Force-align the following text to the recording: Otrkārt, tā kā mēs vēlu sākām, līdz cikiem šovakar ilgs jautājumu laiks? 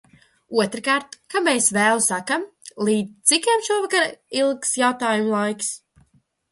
Otrkārt, 0.63 1.17
tā 1.17 1.33
kā 1.33 1.41
mēs 1.49 1.67
vēlu 1.77 2.01
sākām, 2.07 2.47
līdz 2.89 3.33
cikiem 3.33 3.65
šovakar 3.69 4.09
ilgs 4.43 4.77
jautājumu 4.87 5.35
laiks? 5.41 5.73